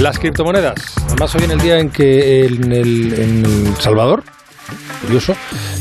Las 0.00 0.18
criptomonedas. 0.18 0.94
Además, 1.08 1.34
hoy 1.34 1.44
en 1.44 1.50
el 1.50 1.60
día 1.60 1.78
en 1.78 1.90
que 1.90 2.46
en 2.46 2.72
El, 2.72 3.12
en 3.12 3.44
el 3.44 3.74
Salvador, 3.76 4.22
curioso, 5.02 5.34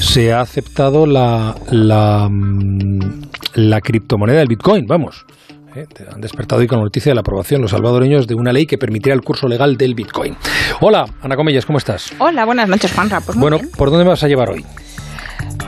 se 0.00 0.32
ha 0.32 0.40
aceptado 0.40 1.04
la, 1.04 1.54
la, 1.70 2.26
mm, 2.30 3.22
la 3.56 3.80
criptomoneda 3.82 4.38
del 4.38 4.48
Bitcoin, 4.48 4.86
vamos. 4.86 5.26
¿eh? 5.74 5.84
Han 6.10 6.22
despertado 6.22 6.62
hoy 6.62 6.66
con 6.66 6.78
la 6.78 6.84
noticia 6.84 7.10
de 7.10 7.14
la 7.14 7.20
aprobación 7.20 7.60
los 7.60 7.72
salvadoreños 7.72 8.26
de 8.26 8.34
una 8.34 8.54
ley 8.54 8.64
que 8.64 8.78
permitirá 8.78 9.14
el 9.14 9.20
curso 9.20 9.48
legal 9.48 9.76
del 9.76 9.94
Bitcoin. 9.94 10.34
Hola, 10.80 11.04
Ana 11.20 11.36
Comellas, 11.36 11.66
¿cómo 11.66 11.76
estás? 11.76 12.10
Hola, 12.18 12.46
buenas 12.46 12.70
noches, 12.70 12.94
Juanra. 12.94 13.20
Pues 13.20 13.36
bueno, 13.36 13.58
bien. 13.58 13.70
¿por 13.72 13.90
dónde 13.90 14.04
me 14.04 14.10
vas 14.10 14.22
a 14.22 14.28
llevar 14.28 14.48
hoy? 14.48 14.64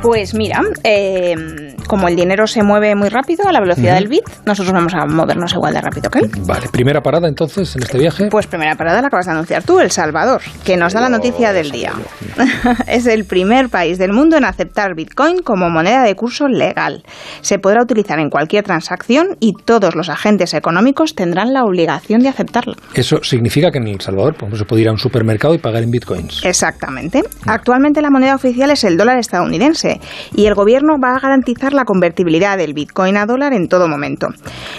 Pues 0.00 0.32
mira, 0.32 0.62
eh, 0.84 1.67
como 1.88 2.06
el 2.06 2.14
dinero 2.14 2.46
se 2.46 2.62
mueve 2.62 2.94
muy 2.94 3.08
rápido 3.08 3.48
a 3.48 3.52
la 3.52 3.60
velocidad 3.60 3.94
del 3.94 4.06
bit, 4.06 4.22
nosotros 4.46 4.72
vamos 4.72 4.94
a 4.94 5.06
movernos 5.06 5.52
igual 5.54 5.74
de 5.74 5.80
rápido 5.80 6.10
que 6.10 6.20
él. 6.20 6.30
Vale, 6.46 6.68
primera 6.70 7.00
parada 7.00 7.26
entonces 7.26 7.74
en 7.74 7.82
este 7.82 7.98
viaje. 7.98 8.28
Pues 8.30 8.46
primera 8.46 8.76
parada 8.76 9.00
la 9.00 9.08
acabas 9.08 9.26
de 9.26 9.32
anunciar 9.32 9.64
tú, 9.64 9.80
El 9.80 9.90
Salvador, 9.90 10.42
que 10.64 10.76
nos 10.76 10.92
da 10.92 11.00
la 11.00 11.08
noticia 11.08 11.52
del 11.52 11.72
día. 11.72 11.92
es 12.86 13.06
el 13.06 13.24
primer 13.24 13.68
país 13.68 13.98
del 13.98 14.12
mundo 14.12 14.36
en 14.36 14.44
aceptar 14.44 14.94
Bitcoin 14.94 15.42
como 15.42 15.68
moneda 15.68 16.04
de 16.04 16.14
curso 16.14 16.46
legal. 16.46 17.02
Se 17.40 17.58
podrá 17.58 17.82
utilizar 17.82 18.20
en 18.20 18.30
cualquier 18.30 18.64
transacción 18.64 19.36
y 19.40 19.54
todos 19.64 19.96
los 19.96 20.08
agentes 20.08 20.54
económicos 20.54 21.14
tendrán 21.16 21.52
la 21.52 21.64
obligación 21.64 22.22
de 22.22 22.28
aceptarla. 22.28 22.76
Eso 22.94 23.22
significa 23.24 23.70
que 23.70 23.78
en 23.78 23.88
El 23.88 24.00
Salvador 24.00 24.28
por 24.34 24.44
ejemplo, 24.44 24.58
se 24.58 24.64
puede 24.64 24.82
ir 24.82 24.88
a 24.88 24.92
un 24.92 24.98
supermercado 24.98 25.54
y 25.54 25.58
pagar 25.58 25.82
en 25.82 25.90
bitcoins. 25.90 26.44
Exactamente. 26.44 27.22
Actualmente 27.46 28.02
la 28.02 28.10
moneda 28.10 28.34
oficial 28.34 28.70
es 28.70 28.84
el 28.84 28.96
dólar 28.96 29.18
estadounidense 29.18 30.00
y 30.34 30.46
el 30.46 30.54
gobierno 30.54 30.98
va 31.02 31.16
a 31.16 31.20
garantizar 31.20 31.72
la 31.78 31.84
convertibilidad 31.84 32.58
del 32.58 32.74
bitcoin 32.74 33.16
a 33.16 33.26
dólar 33.26 33.52
en 33.52 33.68
todo 33.68 33.88
momento. 33.88 34.28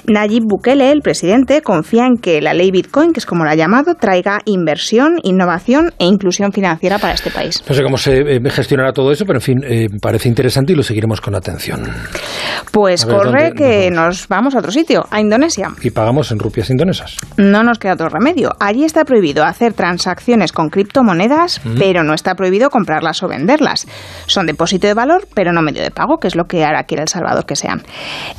Nayib 0.08 0.44
Bukele, 0.46 0.92
el 0.92 1.02
presidente, 1.02 1.62
confía 1.62 2.06
en 2.06 2.18
que 2.18 2.42
la 2.42 2.54
ley 2.54 2.72
bitcoin, 2.72 3.14
que 3.14 3.20
es 3.20 3.26
como 3.26 3.46
la 3.46 3.52
ha 3.52 3.56
llamado, 3.56 3.96
traiga 3.96 4.40
inversión, 4.46 5.20
innovación 5.24 5.94
e 6.00 6.06
inclusión 6.06 6.52
financiera 6.52 7.00
para 7.00 7.14
este 7.14 7.32
país. 7.32 7.64
No 7.68 7.74
sé 7.74 7.84
cómo 7.84 7.98
se 7.98 8.20
eh, 8.20 8.50
gestionará 8.50 8.92
todo 8.92 9.12
eso, 9.12 9.26
pero 9.26 9.40
en 9.40 9.44
fin, 9.44 9.58
eh, 9.64 9.88
parece 10.02 10.28
interesante 10.30 10.74
y 10.74 10.76
lo 10.76 10.84
seguiremos 10.84 11.22
con 11.22 11.36
atención. 11.36 11.84
Pues 12.72 13.06
ver, 13.06 13.16
corre 13.16 13.44
¿dónde 13.50 13.54
que 13.54 13.92
nos 13.92 14.10
nos 14.10 14.28
vamos 14.28 14.56
a 14.56 14.60
otro 14.60 14.72
sitio, 14.72 15.06
a 15.12 15.22
Indonesia. 15.22 15.70
Y 15.84 15.92
pagamos 15.92 16.32
en 16.32 16.40
rupias 16.40 16.72
indonesas. 16.72 17.16
No 17.38 17.64
nos 17.64 17.78
queda 17.78 17.94
otro 17.94 18.10
remedio. 18.10 18.56
Allí 18.60 18.84
está 18.84 19.06
prohibido 19.06 19.44
hacer 19.44 19.74
transacciones 19.74 20.52
con 20.52 20.70
criptomonedas, 20.70 21.62
pero 21.78 22.04
no 22.04 22.16
está 22.16 22.34
prohibido 22.34 22.72
comprarlas 22.72 23.22
o 23.22 23.28
venderlas. 23.28 23.86
Son 24.26 24.48
depósito 24.48 24.88
de 24.88 24.96
valor, 24.96 25.28
pero 25.36 25.54
no 25.54 25.62
medio 25.62 25.84
de 25.84 25.92
pago, 25.92 26.18
que 26.18 26.28
es 26.28 26.36
lo 26.36 26.46
que 26.46 26.66
ahora 26.66 26.86
El 26.98 27.08
Salvador 27.08 27.46
que 27.46 27.56
sean. 27.56 27.82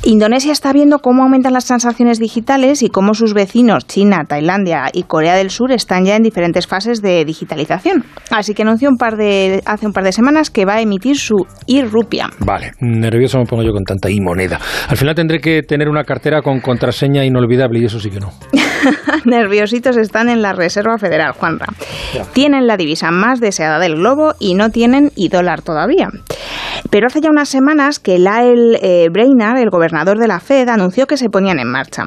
Indonesia 0.03 0.51
está 0.51 0.73
viendo 0.73 0.99
cómo 0.99 1.23
aumentan 1.23 1.53
las 1.53 1.65
transacciones 1.65 2.19
digitales 2.19 2.83
y 2.83 2.89
cómo 2.89 3.13
sus 3.13 3.33
vecinos, 3.33 3.87
China, 3.87 4.25
Tailandia 4.27 4.89
y 4.93 5.03
Corea 5.03 5.35
del 5.35 5.49
Sur, 5.49 5.71
están 5.71 6.05
ya 6.05 6.15
en 6.15 6.23
diferentes 6.23 6.67
fases 6.67 7.01
de 7.01 7.25
digitalización. 7.25 8.05
Así 8.29 8.53
que 8.53 8.63
anunció 8.63 8.89
un 8.89 8.97
par 8.97 9.17
de, 9.17 9.61
hace 9.65 9.87
un 9.87 9.93
par 9.93 10.03
de 10.03 10.11
semanas 10.11 10.49
que 10.49 10.65
va 10.65 10.75
a 10.75 10.81
emitir 10.81 11.17
su 11.17 11.45
e-rupia. 11.67 12.29
Vale, 12.39 12.73
nervioso 12.79 13.39
me 13.39 13.45
pongo 13.45 13.63
yo 13.63 13.71
con 13.71 13.83
tanta 13.83 14.09
moneda. 14.19 14.59
Al 14.87 14.97
final 14.97 15.15
tendré 15.15 15.39
que 15.39 15.61
tener 15.63 15.87
una 15.89 16.03
cartera 16.03 16.41
con 16.41 16.59
contraseña 16.59 17.23
inolvidable 17.25 17.79
y 17.79 17.85
eso 17.85 17.99
sí 17.99 18.09
que 18.09 18.19
no. 18.19 18.31
Nerviositos 19.25 19.97
están 19.97 20.29
en 20.29 20.41
la 20.41 20.53
Reserva 20.53 20.97
Federal, 20.97 21.33
Juanra. 21.33 21.67
Ya. 22.13 22.25
Tienen 22.25 22.67
la 22.67 22.77
divisa 22.77 23.11
más 23.11 23.39
deseada 23.39 23.79
del 23.79 23.95
globo 23.95 24.33
y 24.39 24.55
no 24.55 24.69
tienen 24.69 25.11
y 25.15 25.29
dólar 25.29 25.61
todavía. 25.61 26.09
Pero 26.91 27.07
hace 27.07 27.21
ya 27.21 27.29
unas 27.29 27.47
semanas 27.49 27.99
que 27.99 28.19
Lael 28.19 28.77
eh, 28.81 29.07
Brainard, 29.09 29.57
el 29.57 29.69
gobernador 29.69 30.19
de 30.19 30.27
la 30.27 30.41
Fed, 30.41 30.67
anunció 30.67 31.07
que 31.07 31.15
se 31.15 31.29
ponían 31.29 31.57
en 31.57 31.71
marcha. 31.71 32.03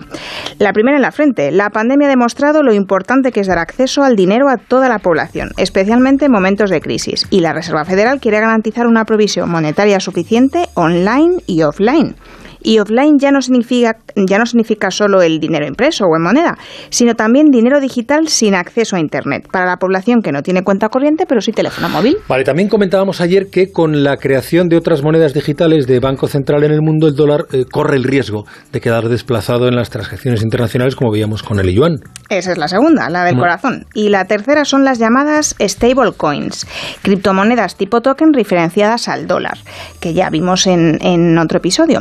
La 0.58 0.72
primera 0.72 0.96
en 0.96 1.02
la 1.02 1.10
frente. 1.10 1.50
La 1.50 1.70
pandemia 1.70 2.06
ha 2.06 2.10
demostrado 2.10 2.62
lo 2.62 2.72
importante 2.72 3.32
que 3.32 3.40
es 3.40 3.46
dar 3.46 3.58
acceso 3.58 4.02
al 4.02 4.14
dinero 4.14 4.48
a 4.48 4.58
toda 4.58 4.90
la 4.90 4.98
población, 4.98 5.48
especialmente 5.56 6.26
en 6.26 6.32
momentos 6.32 6.68
de 6.68 6.82
crisis. 6.82 7.26
Y 7.30 7.40
la 7.40 7.54
Reserva 7.54 7.86
Federal 7.86 8.20
quiere 8.20 8.40
garantizar 8.40 8.86
una 8.86 9.06
provisión 9.06 9.50
monetaria 9.50 10.00
suficiente 10.00 10.66
online 10.74 11.42
y 11.46 11.62
offline. 11.62 12.14
Y 12.64 12.80
offline 12.80 13.18
ya 13.18 13.30
no 13.30 13.40
significa 13.40 13.98
ya 14.16 14.38
no 14.38 14.46
significa 14.46 14.90
solo 14.90 15.22
el 15.22 15.38
dinero 15.38 15.66
impreso 15.66 16.06
o 16.06 16.16
en 16.16 16.22
moneda, 16.22 16.58
sino 16.90 17.14
también 17.14 17.50
dinero 17.50 17.80
digital 17.80 18.26
sin 18.28 18.54
acceso 18.54 18.96
a 18.96 19.00
internet 19.00 19.46
para 19.52 19.66
la 19.66 19.76
población 19.76 20.22
que 20.22 20.32
no 20.32 20.42
tiene 20.42 20.64
cuenta 20.64 20.88
corriente 20.88 21.26
pero 21.28 21.40
sí 21.40 21.52
teléfono 21.52 21.88
móvil. 21.88 22.16
Vale, 22.28 22.42
también 22.44 22.68
comentábamos 22.68 23.20
ayer 23.20 23.48
que 23.50 23.70
con 23.70 24.02
la 24.02 24.16
creación 24.16 24.68
de 24.68 24.76
otras 24.76 25.02
monedas 25.02 25.34
digitales 25.34 25.86
de 25.86 26.00
Banco 26.00 26.26
Central 26.26 26.64
en 26.64 26.72
el 26.72 26.80
mundo, 26.80 27.06
el 27.06 27.14
dólar 27.14 27.46
eh, 27.52 27.64
corre 27.70 27.96
el 27.96 28.04
riesgo 28.04 28.46
de 28.72 28.80
quedar 28.80 29.08
desplazado 29.08 29.68
en 29.68 29.76
las 29.76 29.90
transacciones 29.90 30.42
internacionales, 30.42 30.96
como 30.96 31.12
veíamos 31.12 31.42
con 31.42 31.60
el 31.60 31.70
yuan. 31.70 31.98
Esa 32.28 32.52
es 32.52 32.58
la 32.58 32.68
segunda, 32.68 33.10
la 33.10 33.24
del 33.24 33.36
corazón. 33.36 33.86
Y 33.94 34.08
la 34.08 34.24
tercera 34.24 34.64
son 34.64 34.84
las 34.84 34.98
llamadas 34.98 35.54
stablecoins, 35.60 36.66
criptomonedas 37.02 37.76
tipo 37.76 38.00
token 38.00 38.32
referenciadas 38.32 39.08
al 39.08 39.26
dólar, 39.26 39.58
que 40.00 40.14
ya 40.14 40.30
vimos 40.30 40.66
en, 40.66 40.98
en 41.02 41.36
otro 41.38 41.58
episodio. 41.58 42.00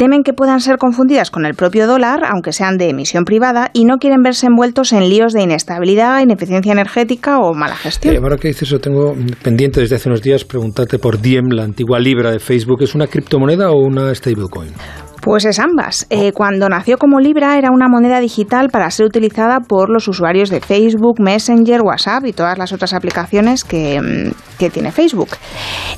Temen 0.00 0.22
que 0.22 0.32
puedan 0.32 0.60
ser 0.60 0.78
confundidas 0.78 1.30
con 1.30 1.44
el 1.44 1.52
propio 1.52 1.86
dólar, 1.86 2.24
aunque 2.24 2.52
sean 2.52 2.78
de 2.78 2.88
emisión 2.88 3.26
privada, 3.26 3.70
y 3.74 3.84
no 3.84 3.98
quieren 3.98 4.22
verse 4.22 4.46
envueltos 4.46 4.94
en 4.94 5.10
líos 5.10 5.34
de 5.34 5.42
inestabilidad, 5.42 6.22
ineficiencia 6.22 6.72
energética 6.72 7.38
o 7.38 7.52
mala 7.52 7.76
gestión. 7.76 8.14
Eh, 8.14 8.18
ahora 8.18 8.38
que 8.38 8.48
dices 8.48 8.62
eso, 8.62 8.78
tengo 8.78 9.14
pendiente 9.42 9.78
desde 9.78 9.96
hace 9.96 10.08
unos 10.08 10.22
días 10.22 10.42
preguntarte 10.46 10.98
por 10.98 11.20
Diem, 11.20 11.50
la 11.50 11.64
antigua 11.64 11.98
libra 11.98 12.30
de 12.30 12.38
Facebook. 12.38 12.80
¿Es 12.80 12.94
una 12.94 13.08
criptomoneda 13.08 13.72
o 13.72 13.76
una 13.76 14.14
stablecoin? 14.14 14.72
Pues 15.20 15.44
es 15.44 15.58
ambas. 15.58 16.06
Eh, 16.08 16.32
cuando 16.32 16.68
nació 16.68 16.96
como 16.96 17.20
Libra 17.20 17.58
era 17.58 17.70
una 17.70 17.88
moneda 17.88 18.20
digital 18.20 18.70
para 18.70 18.90
ser 18.90 19.04
utilizada 19.04 19.60
por 19.60 19.90
los 19.90 20.08
usuarios 20.08 20.48
de 20.48 20.60
Facebook, 20.60 21.20
Messenger, 21.20 21.82
WhatsApp 21.82 22.24
y 22.24 22.32
todas 22.32 22.56
las 22.56 22.72
otras 22.72 22.94
aplicaciones 22.94 23.64
que, 23.64 24.00
mm, 24.00 24.58
que 24.58 24.70
tiene 24.70 24.92
Facebook. 24.92 25.28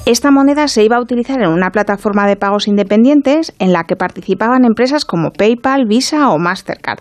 Esta 0.07 0.33
moneda 0.33 0.67
se 0.67 0.83
iba 0.83 0.97
a 0.97 1.01
utilizar 1.01 1.41
en 1.41 1.51
una 1.51 1.71
plataforma 1.71 2.27
de 2.27 2.35
pagos 2.35 2.67
independientes 2.67 3.53
en 3.61 3.73
la 3.73 3.85
que 3.85 3.95
participaban 3.95 4.65
empresas 4.65 5.05
como 5.05 5.31
PayPal, 5.31 5.87
Visa 5.87 6.31
o 6.31 6.39
Mastercard. 6.39 6.99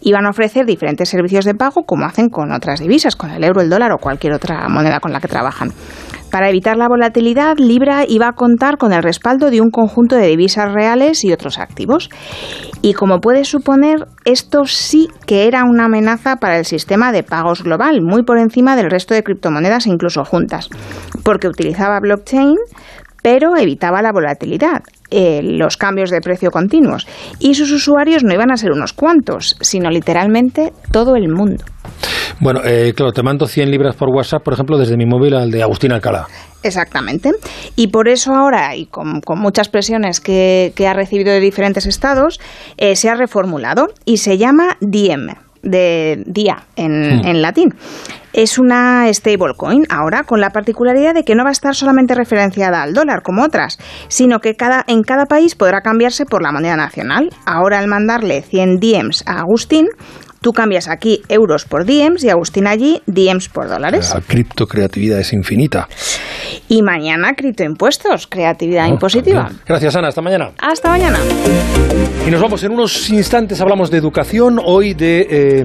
Iban 0.00 0.26
a 0.26 0.30
ofrecer 0.30 0.66
diferentes 0.66 1.08
servicios 1.08 1.44
de 1.44 1.54
pago 1.54 1.82
como 1.84 2.04
hacen 2.04 2.28
con 2.28 2.52
otras 2.52 2.78
divisas, 2.78 3.16
con 3.16 3.30
el 3.30 3.42
euro, 3.42 3.60
el 3.60 3.70
dólar 3.70 3.90
o 3.90 3.98
cualquier 3.98 4.34
otra 4.34 4.68
moneda 4.68 5.00
con 5.00 5.12
la 5.12 5.20
que 5.20 5.28
trabajan. 5.28 5.72
Para 6.34 6.50
evitar 6.50 6.76
la 6.76 6.88
volatilidad, 6.88 7.58
Libra 7.58 8.04
iba 8.08 8.26
a 8.26 8.32
contar 8.32 8.76
con 8.76 8.92
el 8.92 9.04
respaldo 9.04 9.50
de 9.50 9.60
un 9.60 9.70
conjunto 9.70 10.16
de 10.16 10.26
divisas 10.26 10.72
reales 10.72 11.22
y 11.22 11.32
otros 11.32 11.60
activos. 11.60 12.10
Y 12.82 12.94
como 12.94 13.20
puedes 13.20 13.46
suponer, 13.46 14.08
esto 14.24 14.64
sí 14.64 15.06
que 15.28 15.46
era 15.46 15.62
una 15.62 15.84
amenaza 15.84 16.34
para 16.38 16.58
el 16.58 16.64
sistema 16.64 17.12
de 17.12 17.22
pagos 17.22 17.62
global, 17.62 18.02
muy 18.02 18.24
por 18.24 18.38
encima 18.38 18.74
del 18.74 18.90
resto 18.90 19.14
de 19.14 19.22
criptomonedas 19.22 19.86
incluso 19.86 20.24
juntas, 20.24 20.70
porque 21.22 21.46
utilizaba 21.46 22.00
blockchain 22.00 22.56
pero 23.22 23.56
evitaba 23.56 24.02
la 24.02 24.12
volatilidad, 24.12 24.82
eh, 25.10 25.40
los 25.42 25.76
cambios 25.76 26.10
de 26.10 26.20
precio 26.20 26.50
continuos. 26.50 27.06
Y 27.38 27.54
sus 27.54 27.70
usuarios 27.70 28.24
no 28.24 28.34
iban 28.34 28.50
a 28.50 28.56
ser 28.56 28.72
unos 28.72 28.92
cuantos, 28.92 29.56
sino 29.60 29.88
literalmente 29.88 30.72
todo 30.90 31.14
el 31.14 31.28
mundo. 31.28 31.64
Bueno, 32.40 32.60
eh, 32.64 32.92
claro, 32.96 33.12
te 33.12 33.22
mando 33.22 33.46
100 33.46 33.70
libras 33.70 33.96
por 33.96 34.08
WhatsApp, 34.08 34.42
por 34.42 34.54
ejemplo, 34.54 34.78
desde 34.78 34.96
mi 34.96 35.06
móvil 35.06 35.34
al 35.34 35.50
de 35.50 35.62
Agustín 35.62 35.92
Alcalá. 35.92 36.26
Exactamente. 36.62 37.30
Y 37.76 37.88
por 37.88 38.08
eso 38.08 38.34
ahora, 38.34 38.74
y 38.74 38.86
con, 38.86 39.20
con 39.20 39.38
muchas 39.38 39.68
presiones 39.68 40.20
que, 40.20 40.72
que, 40.74 40.88
ha 40.88 40.94
recibido 40.94 41.32
de 41.32 41.40
diferentes 41.40 41.86
estados, 41.86 42.40
eh, 42.76 42.96
se 42.96 43.08
ha 43.08 43.14
reformulado 43.14 43.88
y 44.04 44.16
se 44.16 44.38
llama 44.38 44.76
Diem, 44.80 45.28
de 45.64 46.22
día 46.26 46.64
en, 46.76 46.92
hmm. 46.92 47.26
en 47.26 47.42
latín. 47.42 47.74
Es 48.32 48.58
una 48.58 49.12
stablecoin 49.12 49.84
ahora 49.90 50.24
con 50.24 50.40
la 50.40 50.50
particularidad 50.50 51.14
de 51.14 51.22
que 51.22 51.34
no 51.34 51.44
va 51.44 51.50
a 51.50 51.52
estar 51.52 51.74
solamente 51.74 52.14
referenciada 52.14 52.82
al 52.82 52.92
dólar 52.92 53.22
como 53.22 53.44
otras, 53.44 53.78
sino 54.08 54.40
que 54.40 54.56
cada, 54.56 54.84
en 54.88 55.02
cada 55.02 55.26
país 55.26 55.54
podrá 55.54 55.82
cambiarse 55.82 56.26
por 56.26 56.42
la 56.42 56.50
moneda 56.50 56.76
nacional. 56.76 57.30
Ahora 57.46 57.78
al 57.78 57.86
mandarle 57.86 58.42
100 58.42 58.80
diems 58.80 59.22
a 59.26 59.40
Agustín, 59.40 59.86
Tú 60.44 60.52
cambias 60.52 60.88
aquí 60.88 61.22
euros 61.30 61.64
por 61.64 61.86
diems 61.86 62.22
y 62.22 62.28
Agustín 62.28 62.66
allí 62.66 63.00
diems 63.06 63.48
por 63.48 63.66
dólares. 63.66 64.12
La 64.14 64.20
criptocreatividad 64.20 65.18
es 65.18 65.32
infinita. 65.32 65.88
Y 66.68 66.82
mañana 66.82 67.32
criptoimpuestos, 67.34 68.26
creatividad 68.26 68.84
oh, 68.84 68.92
impositiva. 68.92 69.44
También. 69.44 69.62
Gracias, 69.66 69.96
Ana. 69.96 70.08
Hasta 70.08 70.20
mañana. 70.20 70.50
Hasta 70.58 70.90
mañana. 70.90 71.18
Y 72.26 72.30
nos 72.30 72.42
vamos 72.42 72.62
en 72.62 72.72
unos 72.72 73.08
instantes. 73.08 73.58
Hablamos 73.62 73.90
de 73.90 73.96
educación, 73.96 74.60
hoy 74.62 74.92
de 74.92 75.26
eh, 75.30 75.64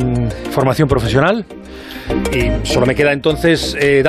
formación 0.49 0.87
profesional. 0.87 1.45
Y 2.31 2.65
solo 2.65 2.85
me 2.85 2.95
queda 2.95 3.11
entonces. 3.11 3.75
Eh, 3.77 3.97